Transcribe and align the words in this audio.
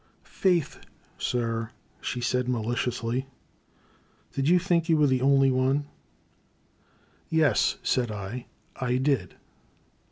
''Faith, 0.23 0.79
sir," 1.19 1.69
she 2.01 2.19
said 2.21 2.49
maliciously, 2.49 3.27
did 4.33 4.49
you 4.49 4.57
think 4.57 4.89
you 4.89 4.97
were 4.97 5.05
the 5.05 5.21
only 5.21 5.51
one?" 5.51 5.85
"Yes," 7.29 7.77
said 7.83 8.09
I, 8.09 8.47
"I 8.75 8.95
did." 8.97 9.35